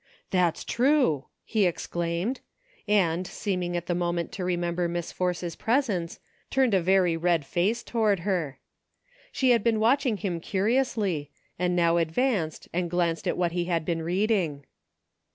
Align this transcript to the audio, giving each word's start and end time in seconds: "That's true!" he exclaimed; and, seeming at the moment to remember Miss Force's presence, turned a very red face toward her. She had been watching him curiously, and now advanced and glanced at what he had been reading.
"That's 0.31 0.65
true!" 0.65 1.25
he 1.45 1.67
exclaimed; 1.67 2.39
and, 2.87 3.27
seeming 3.27 3.77
at 3.77 3.85
the 3.85 3.93
moment 3.93 4.31
to 4.31 4.43
remember 4.43 4.87
Miss 4.87 5.11
Force's 5.11 5.55
presence, 5.55 6.19
turned 6.49 6.73
a 6.73 6.81
very 6.81 7.15
red 7.15 7.45
face 7.45 7.83
toward 7.83 8.21
her. 8.21 8.57
She 9.31 9.51
had 9.51 9.63
been 9.63 9.79
watching 9.79 10.17
him 10.17 10.39
curiously, 10.39 11.29
and 11.59 11.75
now 11.75 11.97
advanced 11.97 12.67
and 12.73 12.89
glanced 12.89 13.27
at 13.27 13.37
what 13.37 13.51
he 13.51 13.65
had 13.65 13.85
been 13.85 14.01
reading. 14.01 14.65